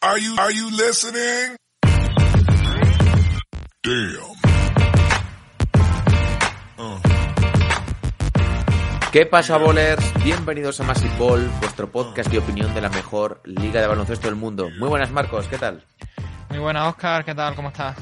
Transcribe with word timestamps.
Are 0.00 0.16
you, 0.16 0.36
are 0.38 0.52
you 0.52 0.70
listening? 0.70 1.56
Damn. 3.82 4.38
¿Qué 9.10 9.26
pasa, 9.26 9.58
bowlers? 9.58 9.98
Bienvenidos 10.22 10.78
a 10.78 10.84
Massive 10.84 11.16
Ball, 11.18 11.50
vuestro 11.58 11.90
podcast 11.90 12.30
de 12.30 12.38
opinión 12.38 12.72
de 12.74 12.80
la 12.80 12.90
mejor 12.90 13.40
liga 13.44 13.80
de 13.80 13.88
baloncesto 13.88 14.28
del 14.28 14.36
mundo. 14.36 14.70
Muy 14.78 14.88
buenas, 14.88 15.10
Marcos, 15.10 15.48
¿qué 15.48 15.58
tal? 15.58 15.84
Muy 16.50 16.60
buenas, 16.60 16.86
Oscar, 16.86 17.24
¿qué 17.24 17.34
tal? 17.34 17.56
¿Cómo 17.56 17.70
estás? 17.70 17.96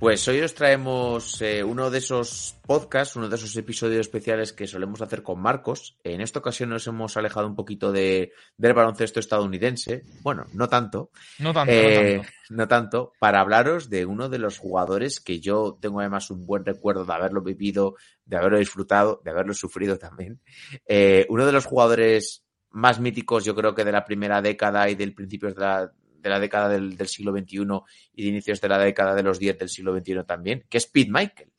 Pues 0.00 0.26
hoy 0.28 0.40
os 0.40 0.54
traemos 0.54 1.42
eh, 1.42 1.62
uno 1.62 1.90
de 1.90 1.98
esos 1.98 2.56
podcasts, 2.66 3.16
uno 3.16 3.28
de 3.28 3.36
esos 3.36 3.54
episodios 3.54 4.00
especiales 4.00 4.54
que 4.54 4.66
solemos 4.66 5.02
hacer 5.02 5.22
con 5.22 5.38
Marcos. 5.38 5.98
En 6.02 6.22
esta 6.22 6.38
ocasión 6.38 6.70
nos 6.70 6.86
hemos 6.86 7.18
alejado 7.18 7.46
un 7.46 7.54
poquito 7.54 7.92
de, 7.92 8.32
del 8.56 8.72
baloncesto 8.72 9.20
estadounidense. 9.20 10.04
Bueno, 10.22 10.46
no 10.54 10.70
tanto. 10.70 11.10
No 11.38 11.52
tanto, 11.52 11.70
Eh, 11.70 12.16
no 12.16 12.22
tanto. 12.22 12.32
no 12.48 12.68
tanto, 12.68 13.12
para 13.20 13.40
hablaros 13.40 13.90
de 13.90 14.06
uno 14.06 14.30
de 14.30 14.38
los 14.38 14.56
jugadores 14.56 15.20
que 15.20 15.38
yo 15.38 15.76
tengo 15.78 16.00
además 16.00 16.30
un 16.30 16.46
buen 16.46 16.64
recuerdo 16.64 17.04
de 17.04 17.12
haberlo 17.12 17.42
vivido, 17.42 17.96
de 18.24 18.38
haberlo 18.38 18.56
disfrutado, 18.58 19.20
de 19.22 19.32
haberlo 19.32 19.52
sufrido 19.52 19.98
también. 19.98 20.40
Eh, 20.86 21.26
uno 21.28 21.44
de 21.44 21.52
los 21.52 21.66
jugadores 21.66 22.42
más 22.70 23.00
míticos, 23.00 23.44
yo 23.44 23.54
creo 23.54 23.74
que 23.74 23.84
de 23.84 23.92
la 23.92 24.06
primera 24.06 24.40
década 24.40 24.88
y 24.88 24.94
del 24.94 25.12
principio 25.12 25.52
de 25.52 25.60
la, 25.60 25.92
de 26.20 26.30
la 26.30 26.38
década 26.38 26.68
del, 26.68 26.96
del 26.96 27.08
siglo 27.08 27.32
XXI 27.32 27.66
y 28.14 28.22
de 28.22 28.28
inicios 28.28 28.60
de 28.60 28.68
la 28.68 28.78
década 28.78 29.14
de 29.14 29.22
los 29.22 29.38
10 29.38 29.58
del 29.58 29.68
siglo 29.68 29.96
XXI 29.96 30.24
también, 30.24 30.64
que 30.68 30.78
es 30.78 30.86
Pete 30.86 31.10
Michael. 31.10 31.50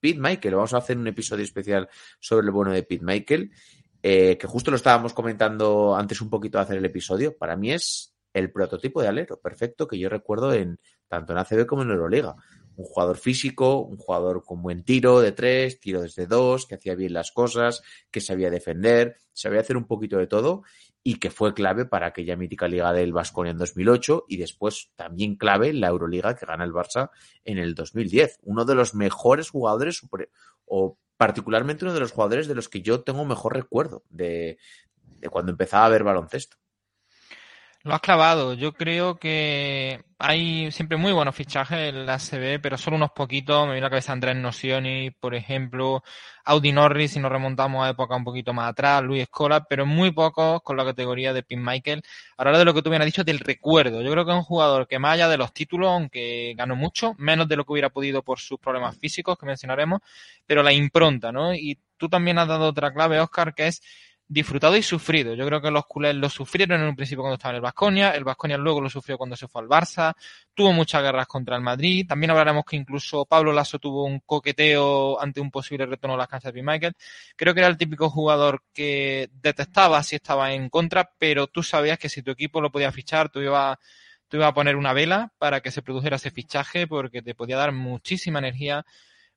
Pete 0.00 0.18
Michael, 0.18 0.54
vamos 0.54 0.74
a 0.74 0.78
hacer 0.78 0.96
un 0.98 1.06
episodio 1.06 1.44
especial 1.44 1.88
sobre 2.20 2.46
el 2.46 2.52
bueno 2.52 2.72
de 2.72 2.82
Pete 2.82 3.04
Michael, 3.04 3.50
eh, 4.02 4.36
que 4.38 4.46
justo 4.46 4.70
lo 4.70 4.76
estábamos 4.76 5.12
comentando 5.12 5.96
antes 5.96 6.20
un 6.20 6.30
poquito 6.30 6.58
de 6.58 6.62
hacer 6.62 6.78
el 6.78 6.84
episodio. 6.84 7.36
Para 7.36 7.56
mí 7.56 7.72
es 7.72 8.14
el 8.32 8.52
prototipo 8.52 9.00
de 9.00 9.08
alero 9.08 9.40
perfecto 9.40 9.88
que 9.88 9.98
yo 9.98 10.08
recuerdo 10.08 10.52
en 10.52 10.78
tanto 11.08 11.32
en 11.32 11.38
ACB 11.38 11.66
como 11.66 11.82
en 11.82 11.90
Euroliga. 11.90 12.36
Un 12.76 12.84
jugador 12.84 13.16
físico, 13.16 13.80
un 13.80 13.96
jugador 13.96 14.44
con 14.44 14.62
buen 14.62 14.84
tiro 14.84 15.20
de 15.20 15.32
tres, 15.32 15.80
tiro 15.80 16.02
desde 16.02 16.26
dos, 16.26 16.66
que 16.66 16.76
hacía 16.76 16.94
bien 16.94 17.14
las 17.14 17.32
cosas, 17.32 17.82
que 18.10 18.20
sabía 18.20 18.50
defender, 18.50 19.16
sabía 19.32 19.60
hacer 19.60 19.76
un 19.76 19.86
poquito 19.86 20.18
de 20.18 20.26
todo 20.26 20.62
y 21.02 21.20
que 21.20 21.30
fue 21.30 21.54
clave 21.54 21.84
para 21.84 22.08
aquella 22.08 22.36
mítica 22.36 22.66
liga 22.66 22.92
del 22.92 23.12
Vasconia 23.12 23.52
en 23.52 23.58
2008 23.58 24.24
y 24.28 24.38
después 24.38 24.90
también 24.96 25.36
clave 25.36 25.72
la 25.72 25.86
Euroliga 25.86 26.34
que 26.34 26.46
gana 26.46 26.64
el 26.64 26.72
Barça 26.72 27.10
en 27.44 27.58
el 27.58 27.74
2010. 27.74 28.40
Uno 28.42 28.64
de 28.64 28.74
los 28.74 28.94
mejores 28.94 29.50
jugadores 29.50 30.02
o 30.64 30.98
particularmente 31.16 31.84
uno 31.84 31.94
de 31.94 32.00
los 32.00 32.10
jugadores 32.10 32.48
de 32.48 32.56
los 32.56 32.68
que 32.68 32.82
yo 32.82 33.02
tengo 33.02 33.24
mejor 33.24 33.54
recuerdo 33.54 34.02
de, 34.10 34.58
de 35.20 35.28
cuando 35.28 35.52
empezaba 35.52 35.86
a 35.86 35.90
ver 35.90 36.02
baloncesto. 36.02 36.56
Lo 37.86 37.94
has 37.94 38.00
clavado. 38.00 38.54
Yo 38.54 38.72
creo 38.72 39.16
que 39.16 40.02
hay 40.18 40.72
siempre 40.72 40.96
muy 40.96 41.12
buenos 41.12 41.36
fichajes 41.36 41.90
en 41.90 42.04
la 42.04 42.18
CB, 42.18 42.58
pero 42.60 42.76
solo 42.76 42.96
unos 42.96 43.12
poquitos. 43.12 43.64
Me 43.64 43.74
viene 43.74 43.86
a 43.86 43.86
la 43.86 43.90
cabeza 43.90 44.12
Andrés 44.12 44.34
Nocioni, 44.34 45.12
por 45.12 45.36
ejemplo, 45.36 46.02
Audi 46.44 46.72
Norris, 46.72 47.12
si 47.12 47.20
nos 47.20 47.30
remontamos 47.30 47.86
a 47.86 47.90
época 47.90 48.16
un 48.16 48.24
poquito 48.24 48.52
más 48.52 48.70
atrás, 48.70 49.04
Luis 49.04 49.22
Escola, 49.22 49.66
pero 49.68 49.86
muy 49.86 50.10
pocos 50.10 50.62
con 50.62 50.76
la 50.76 50.84
categoría 50.84 51.32
de 51.32 51.44
Pin 51.44 51.62
Michael. 51.64 52.02
Ahora 52.36 52.58
de 52.58 52.64
lo 52.64 52.74
que 52.74 52.82
tú 52.82 52.90
me 52.90 52.96
has 52.96 53.04
dicho 53.04 53.22
del 53.22 53.38
recuerdo. 53.38 54.02
Yo 54.02 54.10
creo 54.10 54.24
que 54.24 54.32
es 54.32 54.36
un 54.36 54.42
jugador 54.42 54.88
que 54.88 54.98
más 54.98 55.14
allá 55.14 55.28
de 55.28 55.38
los 55.38 55.52
títulos, 55.52 55.88
aunque 55.88 56.54
ganó 56.56 56.74
mucho, 56.74 57.14
menos 57.18 57.46
de 57.46 57.54
lo 57.54 57.64
que 57.64 57.72
hubiera 57.72 57.90
podido 57.90 58.20
por 58.24 58.40
sus 58.40 58.58
problemas 58.58 58.98
físicos 58.98 59.38
que 59.38 59.46
mencionaremos, 59.46 60.00
pero 60.44 60.64
la 60.64 60.72
impronta, 60.72 61.30
¿no? 61.30 61.54
Y 61.54 61.78
tú 61.96 62.08
también 62.08 62.38
has 62.38 62.48
dado 62.48 62.66
otra 62.66 62.92
clave, 62.92 63.20
Oscar, 63.20 63.54
que 63.54 63.68
es 63.68 63.80
disfrutado 64.28 64.76
y 64.76 64.82
sufrido. 64.82 65.34
Yo 65.34 65.46
creo 65.46 65.60
que 65.60 65.70
los 65.70 65.86
culés 65.86 66.14
lo 66.14 66.28
sufrieron 66.28 66.80
en 66.80 66.88
un 66.88 66.96
principio 66.96 67.22
cuando 67.22 67.34
estaba 67.34 67.52
en 67.52 67.56
el 67.56 67.62
Vasconia, 67.62 68.10
el 68.10 68.24
Vasconia 68.24 68.56
luego 68.58 68.80
lo 68.80 68.90
sufrió 68.90 69.16
cuando 69.16 69.36
se 69.36 69.46
fue 69.46 69.62
al 69.62 69.68
Barça, 69.68 70.14
tuvo 70.52 70.72
muchas 70.72 71.02
guerras 71.02 71.26
contra 71.26 71.56
el 71.56 71.62
Madrid, 71.62 72.06
también 72.08 72.30
hablaremos 72.30 72.64
que 72.64 72.76
incluso 72.76 73.24
Pablo 73.24 73.52
Lasso 73.52 73.78
tuvo 73.78 74.04
un 74.04 74.20
coqueteo 74.20 75.20
ante 75.20 75.40
un 75.40 75.50
posible 75.50 75.86
retorno 75.86 76.14
a 76.14 76.18
las 76.18 76.28
canchas 76.28 76.52
de 76.52 76.62
Michael. 76.62 76.94
Creo 77.36 77.54
que 77.54 77.60
era 77.60 77.68
el 77.68 77.76
típico 77.76 78.10
jugador 78.10 78.62
que 78.72 79.30
detestaba 79.32 80.02
si 80.02 80.16
estaba 80.16 80.52
en 80.52 80.68
contra, 80.70 81.10
pero 81.18 81.46
tú 81.46 81.62
sabías 81.62 81.98
que 81.98 82.08
si 82.08 82.22
tu 82.22 82.32
equipo 82.32 82.60
lo 82.60 82.72
podía 82.72 82.90
fichar, 82.92 83.28
tú 83.28 83.40
ibas 83.40 83.78
tú 84.28 84.38
ibas 84.38 84.48
a 84.48 84.54
poner 84.54 84.76
una 84.76 84.92
vela 84.92 85.32
para 85.38 85.60
que 85.60 85.70
se 85.70 85.82
produjera 85.82 86.16
ese 86.16 86.30
fichaje 86.30 86.86
porque 86.86 87.22
te 87.22 87.34
podía 87.34 87.56
dar 87.56 87.72
muchísima 87.72 88.40
energía, 88.40 88.84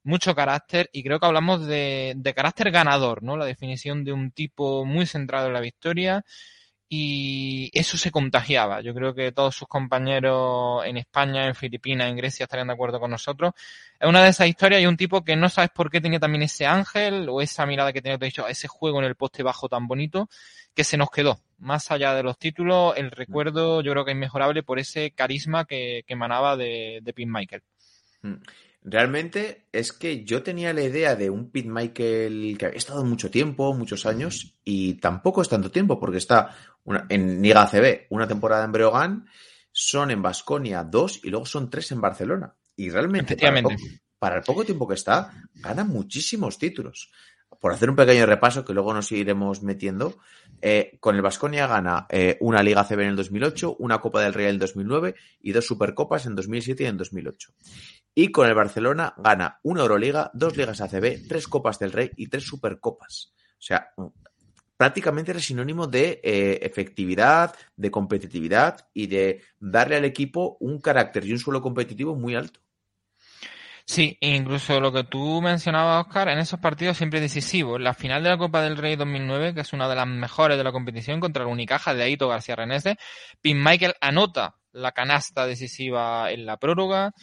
mucho 0.03 0.35
carácter 0.35 0.89
y 0.93 1.03
creo 1.03 1.19
que 1.19 1.25
hablamos 1.25 1.65
de, 1.65 2.13
de 2.15 2.33
carácter 2.33 2.71
ganador, 2.71 3.23
¿no? 3.23 3.37
La 3.37 3.45
definición 3.45 4.03
de 4.03 4.13
un 4.13 4.31
tipo 4.31 4.85
muy 4.85 5.05
centrado 5.05 5.47
en 5.47 5.53
la 5.53 5.61
victoria 5.61 6.23
y 6.91 7.69
eso 7.73 7.97
se 7.97 8.09
contagiaba. 8.09 8.81
Yo 8.81 8.95
creo 8.95 9.13
que 9.13 9.31
todos 9.31 9.55
sus 9.55 9.67
compañeros 9.67 10.83
en 10.85 10.97
España, 10.97 11.45
en 11.45 11.53
Filipinas, 11.53 12.09
en 12.09 12.17
Grecia 12.17 12.45
estarían 12.45 12.67
de 12.67 12.73
acuerdo 12.73 12.99
con 12.99 13.11
nosotros. 13.11 13.53
Es 13.99 14.09
una 14.09 14.23
de 14.23 14.29
esas 14.29 14.47
historias 14.47 14.81
y 14.81 14.87
un 14.87 14.97
tipo 14.97 15.23
que 15.23 15.35
no 15.35 15.49
sabes 15.49 15.69
por 15.69 15.91
qué 15.91 16.01
tenía 16.01 16.19
también 16.19 16.41
ese 16.41 16.65
ángel 16.65 17.29
o 17.29 17.41
esa 17.41 17.67
mirada 17.67 17.93
que 17.93 18.01
tenía, 18.01 18.17
te 18.17 18.25
he 18.25 18.29
dicho, 18.29 18.47
ese 18.47 18.67
juego 18.67 18.99
en 18.99 19.05
el 19.05 19.15
poste 19.15 19.43
bajo 19.43 19.69
tan 19.69 19.87
bonito 19.87 20.29
que 20.73 20.83
se 20.83 20.97
nos 20.97 21.11
quedó. 21.11 21.39
Más 21.59 21.91
allá 21.91 22.15
de 22.15 22.23
los 22.23 22.39
títulos, 22.39 22.95
el 22.97 23.11
recuerdo 23.11 23.81
yo 23.81 23.91
creo 23.91 24.03
que 24.03 24.11
es 24.11 24.15
inmejorable 24.15 24.63
por 24.63 24.79
ese 24.79 25.11
carisma 25.11 25.65
que, 25.65 26.03
que 26.07 26.13
emanaba 26.13 26.57
de, 26.57 27.01
de 27.03 27.13
Pete 27.13 27.29
Michael. 27.29 27.61
Realmente 28.81 29.67
es 29.73 29.91
que 29.91 30.23
yo 30.23 30.41
tenía 30.41 30.73
la 30.73 30.81
idea 30.83 31.15
de 31.15 31.29
un 31.29 31.51
Pete 31.51 31.67
Michael 31.69 32.55
que 32.57 32.65
había 32.65 32.77
estado 32.77 33.03
mucho 33.03 33.29
tiempo, 33.29 33.73
muchos 33.73 34.05
años, 34.05 34.55
y 34.63 34.93
tampoco 34.95 35.41
es 35.41 35.49
tanto 35.49 35.69
tiempo, 35.69 35.99
porque 35.99 36.17
está 36.17 36.55
una- 36.85 37.05
en 37.09 37.41
Liga 37.41 37.63
ACB 37.63 38.07
una 38.09 38.27
temporada 38.27 38.63
en 38.63 38.71
Breogán, 38.71 39.25
son 39.71 40.11
en 40.11 40.21
Basconia 40.21 40.83
dos 40.83 41.19
y 41.23 41.29
luego 41.29 41.45
son 41.45 41.69
tres 41.69 41.91
en 41.91 42.01
Barcelona. 42.01 42.55
Y 42.75 42.89
realmente, 42.89 43.35
para 43.35 43.49
el, 43.49 43.57
Efectivamente. 43.57 43.75
poco, 43.75 43.99
para 44.17 44.35
el 44.37 44.43
poco 44.43 44.63
tiempo 44.65 44.87
que 44.87 44.95
está, 44.95 45.31
gana 45.55 45.83
muchísimos 45.83 46.57
títulos. 46.57 47.11
Por 47.59 47.73
hacer 47.73 47.89
un 47.89 47.95
pequeño 47.95 48.25
repaso, 48.25 48.63
que 48.63 48.73
luego 48.73 48.93
nos 48.93 49.11
iremos 49.11 49.63
metiendo, 49.63 50.17
eh, 50.61 50.97
con 50.99 51.15
el 51.15 51.21
Basconia 51.21 51.67
gana 51.67 52.07
eh, 52.09 52.37
una 52.39 52.63
Liga 52.63 52.81
ACB 52.81 53.01
en 53.01 53.07
el 53.09 53.15
2008, 53.15 53.75
una 53.79 53.99
Copa 53.99 54.21
del 54.21 54.33
Rey 54.33 54.45
en 54.45 54.51
el 54.51 54.59
2009 54.59 55.15
y 55.41 55.51
dos 55.51 55.65
Supercopas 55.65 56.25
en 56.25 56.35
2007 56.35 56.83
y 56.83 56.87
en 56.87 56.97
2008. 56.97 57.51
Y 58.15 58.31
con 58.31 58.47
el 58.47 58.55
Barcelona 58.55 59.13
gana 59.17 59.59
una 59.63 59.81
Euroliga, 59.81 60.31
dos 60.33 60.55
Ligas 60.55 60.81
ACB, 60.81 61.27
tres 61.27 61.47
Copas 61.47 61.79
del 61.79 61.91
Rey 61.91 62.11
y 62.15 62.27
tres 62.27 62.43
Supercopas. 62.45 63.33
O 63.35 63.61
sea, 63.61 63.93
prácticamente 64.77 65.31
era 65.31 65.41
sinónimo 65.41 65.87
de 65.87 66.21
eh, 66.23 66.59
efectividad, 66.61 67.53
de 67.75 67.91
competitividad 67.91 68.87
y 68.93 69.07
de 69.07 69.41
darle 69.59 69.97
al 69.97 70.05
equipo 70.05 70.55
un 70.61 70.79
carácter 70.79 71.25
y 71.25 71.33
un 71.33 71.39
suelo 71.39 71.61
competitivo 71.61 72.15
muy 72.15 72.35
alto. 72.35 72.61
Sí, 73.89 74.15
incluso 74.21 74.79
lo 74.79 74.91
que 74.91 75.03
tú 75.03 75.41
mencionabas, 75.41 76.05
Oscar, 76.05 76.29
en 76.29 76.37
esos 76.37 76.59
partidos 76.59 76.95
siempre 76.95 77.19
decisivos. 77.19 77.77
En 77.77 77.85
la 77.85 77.95
final 77.95 78.21
de 78.21 78.29
la 78.29 78.37
Copa 78.37 78.61
del 78.61 78.77
Rey 78.77 78.95
2009, 78.95 79.55
que 79.55 79.61
es 79.61 79.73
una 79.73 79.89
de 79.89 79.95
las 79.95 80.05
mejores 80.05 80.59
de 80.59 80.63
la 80.63 80.71
competición 80.71 81.19
contra 81.19 81.41
el 81.41 81.49
Unicaja 81.49 81.95
de 81.95 82.03
Aito 82.03 82.27
García 82.27 82.55
Renese, 82.55 82.97
Pin 83.41 83.63
Michael 83.63 83.95
anota 83.99 84.57
la 84.73 84.91
canasta 84.91 85.47
decisiva 85.47 86.29
en 86.31 86.45
la 86.45 86.57
prórroga. 86.57 87.13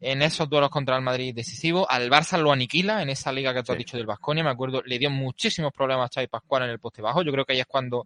En 0.00 0.20
esos 0.20 0.48
duelos 0.48 0.70
contra 0.70 0.96
el 0.96 1.02
Madrid 1.02 1.32
decisivo, 1.32 1.88
al 1.88 2.10
Barça 2.10 2.36
lo 2.38 2.50
aniquila 2.50 3.02
en 3.02 3.10
esa 3.10 3.30
liga 3.30 3.54
que 3.54 3.62
tú 3.62 3.70
has 3.70 3.78
dicho 3.78 3.96
del 3.96 4.06
Vasconia. 4.06 4.42
Me 4.42 4.50
acuerdo, 4.50 4.82
le 4.84 4.98
dio 4.98 5.10
muchísimos 5.10 5.72
problemas 5.72 6.10
a 6.10 6.14
Xavi 6.14 6.26
Pascual 6.26 6.64
en 6.64 6.70
el 6.70 6.80
poste 6.80 7.02
bajo. 7.02 7.22
Yo 7.22 7.30
creo 7.30 7.44
que 7.44 7.52
ahí 7.52 7.60
es 7.60 7.66
cuando 7.66 8.04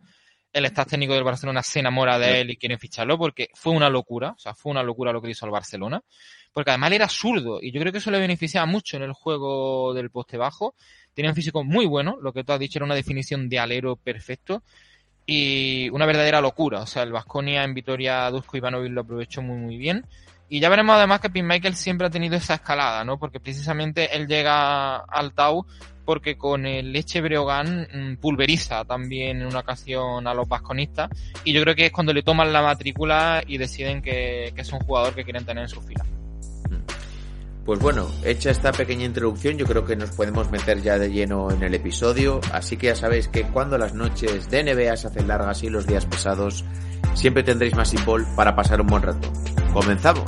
el 0.52 0.66
staff 0.66 0.88
técnico 0.88 1.14
del 1.14 1.24
Barcelona 1.24 1.62
se 1.62 1.80
enamora 1.80 2.18
de 2.18 2.42
él 2.42 2.50
y 2.50 2.58
quiere 2.58 2.76
ficharlo 2.76 3.16
porque 3.16 3.48
fue 3.54 3.72
una 3.72 3.88
locura. 3.88 4.32
O 4.36 4.38
sea, 4.38 4.52
fue 4.52 4.72
una 4.72 4.82
locura 4.82 5.10
lo 5.10 5.22
que 5.22 5.30
hizo 5.30 5.46
el 5.46 5.52
Barcelona 5.52 6.02
porque 6.52 6.70
además 6.70 6.92
era 6.92 7.08
zurdo 7.08 7.60
y 7.62 7.72
yo 7.72 7.80
creo 7.80 7.92
que 7.92 7.98
eso 7.98 8.10
le 8.10 8.18
beneficiaba 8.18 8.66
mucho 8.66 8.96
en 8.96 9.04
el 9.04 9.12
juego 9.12 9.94
del 9.94 10.10
poste 10.10 10.36
bajo. 10.36 10.74
Tenía 11.14 11.30
un 11.30 11.36
físico 11.36 11.64
muy 11.64 11.86
bueno, 11.86 12.18
lo 12.20 12.32
que 12.32 12.44
tú 12.44 12.52
has 12.52 12.60
dicho 12.60 12.78
era 12.78 12.86
una 12.86 12.94
definición 12.94 13.48
de 13.48 13.58
alero 13.58 13.96
perfecto 13.96 14.62
y 15.26 15.88
una 15.90 16.06
verdadera 16.06 16.40
locura. 16.40 16.80
O 16.80 16.86
sea, 16.86 17.02
el 17.02 17.12
Vasconia 17.12 17.64
en 17.64 17.74
Vitoria 17.74 18.30
Dusko 18.30 18.56
Ivanovic 18.56 18.92
lo 18.92 19.02
aprovechó 19.02 19.42
muy 19.42 19.58
muy 19.58 19.76
bien. 19.76 20.04
Y 20.48 20.58
ya 20.58 20.68
veremos 20.68 20.96
además 20.96 21.20
que 21.20 21.30
Pete 21.30 21.44
Michael 21.44 21.76
siempre 21.76 22.08
ha 22.08 22.10
tenido 22.10 22.34
esa 22.34 22.54
escalada, 22.54 23.04
¿no? 23.04 23.18
Porque 23.18 23.38
precisamente 23.38 24.16
él 24.16 24.26
llega 24.26 24.96
al 24.96 25.32
Tau 25.32 25.64
porque 26.04 26.36
con 26.36 26.66
el 26.66 26.92
Leche 26.92 27.20
Breogán 27.20 27.86
mm, 27.92 28.16
pulveriza 28.16 28.84
también 28.84 29.42
en 29.42 29.46
una 29.46 29.60
ocasión 29.60 30.26
a 30.26 30.34
los 30.34 30.48
vasconistas 30.48 31.08
y 31.44 31.52
yo 31.52 31.62
creo 31.62 31.76
que 31.76 31.86
es 31.86 31.92
cuando 31.92 32.12
le 32.12 32.24
toman 32.24 32.52
la 32.52 32.62
matrícula 32.62 33.44
y 33.46 33.58
deciden 33.58 34.02
que, 34.02 34.52
que 34.52 34.62
es 34.62 34.72
un 34.72 34.80
jugador 34.80 35.14
que 35.14 35.22
quieren 35.22 35.44
tener 35.44 35.62
en 35.62 35.68
su 35.68 35.80
fila. 35.80 36.04
Pues 37.64 37.78
bueno, 37.78 38.08
hecha 38.24 38.50
esta 38.50 38.72
pequeña 38.72 39.04
introducción, 39.04 39.58
yo 39.58 39.66
creo 39.66 39.84
que 39.84 39.94
nos 39.94 40.10
podemos 40.10 40.50
meter 40.50 40.82
ya 40.82 40.98
de 40.98 41.10
lleno 41.10 41.50
en 41.50 41.62
el 41.62 41.74
episodio. 41.74 42.40
Así 42.52 42.76
que 42.76 42.88
ya 42.88 42.96
sabéis 42.96 43.28
que 43.28 43.42
cuando 43.44 43.76
las 43.78 43.94
noches 43.94 44.50
de 44.50 44.64
NBA 44.64 44.96
se 44.96 45.08
hacen 45.08 45.28
largas 45.28 45.62
y 45.62 45.70
los 45.70 45.86
días 45.86 46.06
pesados, 46.06 46.64
siempre 47.14 47.42
tendréis 47.42 47.74
más 47.74 47.92
Ball 48.04 48.26
para 48.34 48.56
pasar 48.56 48.80
un 48.80 48.86
buen 48.86 49.02
rato. 49.02 49.30
¡Comenzamos! 49.72 50.24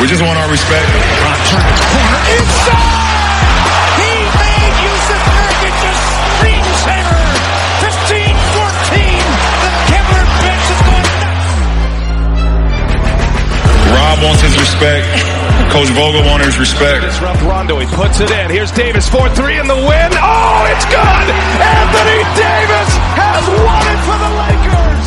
We 0.00 0.06
just 0.06 0.20
want 0.20 0.38
our 0.38 0.50
respect. 0.50 0.86
Wants 14.26 14.42
his 14.42 14.58
respect. 14.58 15.06
Coach 15.70 15.90
Vogel 15.94 16.26
wants 16.26 16.46
his 16.50 16.58
respect. 16.58 17.06
Disrupt 17.06 17.42
Rondo. 17.46 17.78
He 17.78 17.86
puts 17.86 18.18
it 18.18 18.30
in. 18.30 18.50
Here's 18.50 18.74
Davis 18.74 19.06
4-3 19.08 19.62
in 19.62 19.66
the 19.70 19.78
win. 19.78 20.10
Oh, 20.18 20.72
it's 20.74 20.86
good. 20.90 21.26
Anthony 21.62 22.20
Davis 22.34 22.90
has 23.14 23.44
won 23.46 23.84
it 23.86 24.00
for 24.02 24.18
the 24.18 24.30
Lakers. 24.42 25.06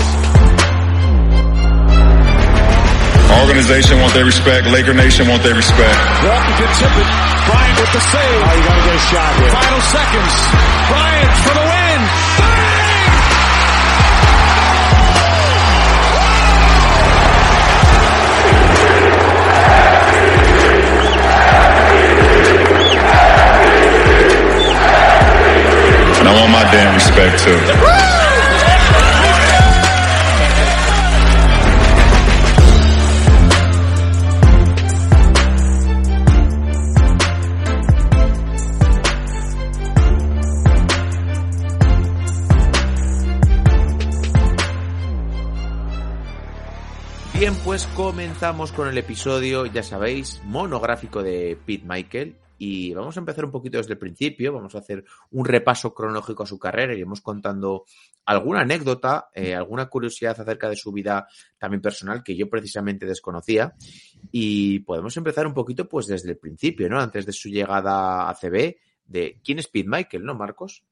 Our 3.29 3.41
organization 3.45 3.99
wants 3.99 4.15
their 4.15 4.25
respect. 4.25 4.67
Laker 4.71 4.95
Nation 4.95 5.27
wants 5.27 5.43
their 5.43 5.55
respect. 5.55 5.99
Walker 6.23 6.55
can 6.55 6.71
tip 6.79 6.95
it. 6.95 7.09
Bryant 7.45 7.77
with 7.77 7.91
the 7.91 8.03
save. 8.09 8.39
Oh, 8.39 8.55
you 8.55 8.63
gotta 8.63 8.83
get 8.87 8.95
a 8.95 9.03
shot 9.11 9.31
here. 9.37 9.51
Final 9.51 9.83
seconds. 9.83 10.33
Bryant 10.87 11.33
for 11.43 11.53
the 11.59 11.65
win. 11.67 12.68
Bien, 47.39 47.55
pues 47.63 47.87
comenzamos 47.95 48.73
con 48.73 48.89
el 48.89 48.97
episodio, 48.97 49.65
ya 49.65 49.81
sabéis, 49.81 50.41
monográfico 50.43 51.23
de 51.23 51.57
Pete 51.65 51.85
Michael. 51.87 52.35
Y 52.59 52.93
vamos 52.93 53.15
a 53.15 53.21
empezar 53.21 53.45
un 53.45 53.51
poquito 53.51 53.77
desde 53.77 53.93
el 53.93 53.97
principio. 53.97 54.53
Vamos 54.53 54.75
a 54.75 54.79
hacer 54.79 55.03
un 55.31 55.45
repaso 55.45 55.93
cronológico 55.93 56.43
a 56.43 56.45
su 56.45 56.59
carrera. 56.59 56.93
Iremos 56.93 57.21
contando 57.21 57.85
alguna 58.25 58.61
anécdota, 58.61 59.29
eh, 59.33 59.55
alguna 59.55 59.87
curiosidad 59.87 60.39
acerca 60.39 60.69
de 60.69 60.75
su 60.75 60.91
vida 60.91 61.27
también 61.57 61.81
personal 61.81 62.21
que 62.21 62.35
yo 62.35 62.49
precisamente 62.49 63.05
desconocía. 63.05 63.73
Y 64.31 64.79
podemos 64.79 65.15
empezar 65.15 65.47
un 65.47 65.53
poquito 65.53 65.87
pues 65.87 66.05
desde 66.07 66.31
el 66.31 66.37
principio, 66.37 66.89
¿no? 66.89 66.99
Antes 66.99 67.25
de 67.25 67.31
su 67.31 67.47
llegada 67.47 68.29
a 68.29 68.35
CB, 68.35 68.75
de 69.05 69.39
quién 69.41 69.59
es 69.59 69.67
Pete 69.67 69.89
Michael, 69.89 70.25
¿no, 70.25 70.35
Marcos? 70.35 70.83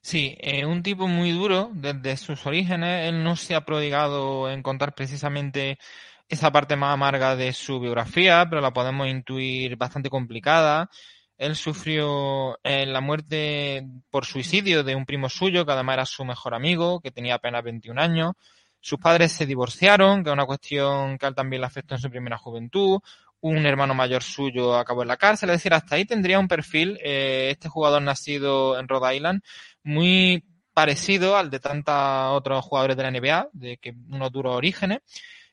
Sí, 0.00 0.36
eh, 0.40 0.64
un 0.66 0.82
tipo 0.82 1.08
muy 1.08 1.32
duro 1.32 1.70
desde 1.74 2.18
sus 2.18 2.46
orígenes. 2.46 3.08
Él 3.08 3.24
no 3.24 3.36
se 3.36 3.54
ha 3.54 3.64
prodigado 3.64 4.50
en 4.50 4.62
contar 4.62 4.94
precisamente 4.94 5.78
esa 6.28 6.50
parte 6.50 6.76
más 6.76 6.94
amarga 6.94 7.36
de 7.36 7.52
su 7.52 7.80
biografía, 7.80 8.46
pero 8.48 8.60
la 8.60 8.72
podemos 8.72 9.06
intuir 9.08 9.76
bastante 9.76 10.10
complicada. 10.10 10.88
Él 11.36 11.56
sufrió 11.56 12.58
eh, 12.62 12.86
la 12.86 13.00
muerte 13.00 13.86
por 14.10 14.24
suicidio 14.24 14.84
de 14.84 14.94
un 14.94 15.04
primo 15.04 15.28
suyo, 15.28 15.66
que 15.66 15.72
además 15.72 15.94
era 15.94 16.06
su 16.06 16.24
mejor 16.24 16.54
amigo, 16.54 17.00
que 17.00 17.10
tenía 17.10 17.34
apenas 17.36 17.64
21 17.64 18.00
años. 18.00 18.32
Sus 18.80 18.98
padres 18.98 19.32
se 19.32 19.46
divorciaron, 19.46 20.22
que 20.22 20.30
es 20.30 20.34
una 20.34 20.46
cuestión 20.46 21.18
que 21.18 21.26
a 21.26 21.28
él 21.30 21.34
también 21.34 21.60
le 21.60 21.66
afectó 21.66 21.94
en 21.94 22.00
su 22.00 22.10
primera 22.10 22.38
juventud. 22.38 23.00
Un 23.40 23.66
hermano 23.66 23.94
mayor 23.94 24.22
suyo 24.22 24.76
acabó 24.76 25.02
en 25.02 25.08
la 25.08 25.16
cárcel. 25.16 25.50
Es 25.50 25.56
decir, 25.56 25.74
hasta 25.74 25.96
ahí 25.96 26.04
tendría 26.04 26.38
un 26.38 26.48
perfil, 26.48 26.98
eh, 27.02 27.48
este 27.50 27.68
jugador 27.68 28.02
nacido 28.02 28.78
en 28.78 28.88
Rhode 28.88 29.16
Island, 29.16 29.42
muy 29.82 30.44
parecido 30.72 31.36
al 31.36 31.50
de 31.50 31.60
tantos 31.60 31.94
otros 32.32 32.64
jugadores 32.64 32.96
de 32.96 33.02
la 33.02 33.10
NBA, 33.10 33.48
de 33.52 33.76
que 33.78 33.94
unos 34.10 34.30
duros 34.30 34.54
orígenes. 34.54 35.00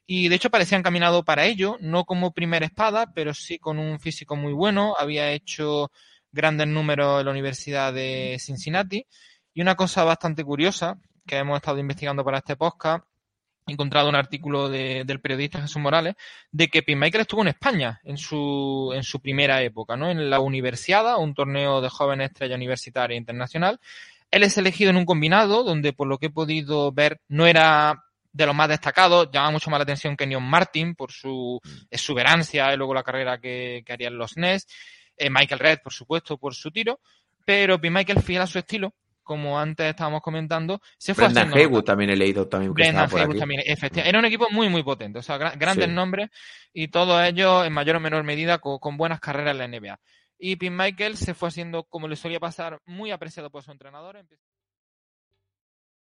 Y 0.06 0.27
de 0.27 0.36
hecho 0.36 0.50
parecía 0.50 0.77
encaminado 0.77 1.24
para 1.24 1.45
ello, 1.45 1.77
no 1.80 2.06
como 2.06 2.33
primera 2.33 2.65
espada, 2.65 3.13
pero 3.13 3.33
sí 3.33 3.59
con 3.59 3.80
un 3.80 4.00
físico 4.00 4.36
muy 4.36 4.53
bueno. 4.53 4.95
Había 4.98 5.31
hecho 5.31 5.92
grandes 6.31 6.68
números 6.68 7.19
en 7.19 7.25
la 7.25 7.31
Universidad 7.31 7.94
de 7.94 8.38
Cincinnati. 8.39 9.06
Y 9.53 9.62
una 9.62 9.75
cosa 9.75 10.03
bastante 10.03 10.44
curiosa 10.44 10.98
que 11.25 11.38
hemos 11.38 11.57
estado 11.57 11.80
investigando 11.80 12.24
para 12.24 12.39
este 12.39 12.56
podcast, 12.56 13.06
he 13.68 13.74
encontrado 13.74 14.09
un 14.09 14.15
artículo 14.15 14.69
de, 14.69 15.03
del 15.06 15.21
periodista 15.21 15.62
Jesús 15.62 15.81
Morales, 15.81 16.15
de 16.51 16.68
que 16.69 16.83
Michael 16.95 17.21
estuvo 17.21 17.42
en 17.42 17.50
España 17.50 18.00
en 18.04 18.18
su, 18.18 18.92
en 18.94 19.04
su 19.04 19.21
primera 19.21 19.62
época, 19.62 19.95
¿no? 19.95 20.09
En 20.09 20.30
la 20.30 20.39
Universiada, 20.39 21.18
un 21.18 21.33
torneo 21.33 21.81
de 21.81 21.89
jóvenes 21.89 22.31
estrella 22.31 22.56
universitaria 22.56 23.18
internacional. 23.18 23.80
Él 24.31 24.44
es 24.44 24.57
elegido 24.57 24.89
en 24.89 24.97
un 24.97 25.06
combinado, 25.06 25.63
donde 25.63 25.94
por 25.94 26.07
lo 26.07 26.18
que 26.18 26.27
he 26.27 26.31
podido 26.31 26.92
ver 26.92 27.19
no 27.27 27.45
era 27.45 28.06
de 28.33 28.45
los 28.45 28.56
más 28.56 28.69
destacados, 28.69 29.30
llama 29.31 29.51
mucho 29.51 29.69
más 29.69 29.80
la 29.80 29.83
atención 29.83 30.16
que 30.16 30.25
Neon 30.25 30.44
Martin 30.44 30.95
por 30.95 31.12
su 31.12 31.60
exuberancia 31.89 32.74
y 32.74 32.78
luego 32.78 32.94
la 32.94 33.04
carrera 33.04 33.39
que, 33.39 33.83
que 33.86 33.94
harían 33.94 34.18
los 34.18 34.38
Nets, 34.38 34.68
eh, 35.18 35.30
Michael 35.30 35.60
Red, 35.60 35.80
por 35.83 35.94
supuesto, 35.94 36.38
por 36.38 36.56
su 36.56 36.72
tiro, 36.72 37.00
pero 37.45 37.80
Pete 37.80 37.92
Michael, 37.92 38.22
fiel 38.22 38.42
a 38.42 38.48
su 38.48 38.57
estilo, 38.60 38.94
como 39.24 39.60
antes 39.60 39.86
estábamos 39.88 40.22
comentando, 40.22 40.81
se 40.98 41.13
fue 41.13 41.25
Brendan 41.25 41.54
Haywood 41.54 41.83
también 41.83 42.10
he 42.10 42.16
leído 42.16 42.48
también 42.48 42.74
que 42.74 42.81
Brendan 42.81 43.10
por 43.10 43.22
aquí. 43.22 43.38
también, 43.38 43.62
efectivamente. 43.66 44.10
Era 44.10 44.19
un 44.19 44.25
equipo 44.25 44.48
muy, 44.50 44.69
muy 44.69 44.83
potente, 44.83 45.19
o 45.19 45.22
sea, 45.22 45.38
gra- 45.38 45.57
grandes 45.57 45.88
Sí. 45.88 45.94
nombres 45.94 46.30
y 46.74 46.88
todos 46.88 47.22
ellos 47.24 47.66
en 47.66 47.74
mayor 47.74 47.98
o 47.98 48.00
menor 48.00 48.24
medida 48.24 48.57
co- 48.60 48.80
con, 48.80 48.98
buenas 48.98 49.19
carreras 49.19 49.51
en 49.51 49.57
la 49.57 49.66
NBA. 49.66 50.00
Y 50.39 50.56
Pete 50.56 50.72
Michael 50.72 51.18
se 51.18 51.33
fue 51.33 51.50
haciendo, 51.50 51.83
como 51.83 52.07
le 52.07 52.16
solía 52.16 52.39
pasar, 52.39 52.80
muy 52.86 53.12
apreciado 53.12 53.51
por 53.51 53.63
su 53.63 53.72
entrenador. 53.72 54.18